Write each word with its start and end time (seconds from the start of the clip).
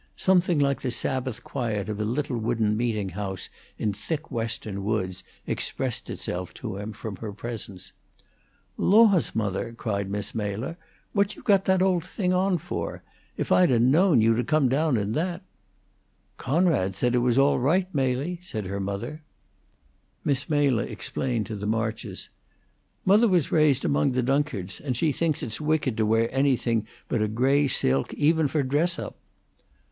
Something 0.15 0.57
like 0.57 0.81
the 0.81 0.89
Sabbath 0.89 1.43
quiet 1.43 1.87
of 1.87 1.99
a 1.99 2.05
little 2.05 2.39
wooden 2.39 2.75
meeting 2.75 3.09
house 3.09 3.49
in 3.77 3.93
thick 3.93 4.31
Western 4.31 4.83
woods 4.83 5.23
expressed 5.45 6.09
itself 6.09 6.55
to 6.55 6.77
him 6.77 6.91
from 6.91 7.17
her 7.17 7.31
presence. 7.31 7.93
"Laws, 8.77 9.35
mother!" 9.35 9.75
said 9.83 10.09
Miss 10.09 10.33
Mela; 10.33 10.75
"what 11.13 11.35
you 11.35 11.43
got 11.43 11.65
that 11.65 11.83
old 11.83 12.03
thing 12.03 12.33
on 12.33 12.57
for? 12.57 13.03
If 13.37 13.51
I'd 13.51 13.69
'a' 13.69 13.79
known 13.79 14.21
you'd 14.21 14.39
'a' 14.39 14.43
come 14.43 14.67
down 14.69 14.97
in 14.97 15.11
that!" 15.11 15.43
"Coonrod 16.37 16.95
said 16.95 17.13
it 17.13 17.19
was 17.19 17.37
all 17.37 17.59
right, 17.59 17.87
Mely," 17.93 18.39
said 18.41 18.65
her 18.65 18.79
mother. 18.79 19.21
Miss 20.23 20.49
Mela 20.49 20.81
explained 20.81 21.45
to 21.45 21.55
the 21.55 21.67
Marches: 21.67 22.29
"Mother 23.05 23.27
was 23.27 23.51
raised 23.51 23.85
among 23.85 24.13
the 24.13 24.23
Dunkards, 24.23 24.79
and 24.81 24.97
she 24.97 25.11
thinks 25.11 25.43
it's 25.43 25.61
wicked 25.61 25.95
to 25.97 26.07
wear 26.07 26.27
anything 26.33 26.87
but 27.07 27.21
a 27.21 27.27
gray 27.27 27.67
silk 27.67 28.11
even 28.15 28.47
for 28.47 28.63
dress 28.63 28.97
up." 28.97 29.15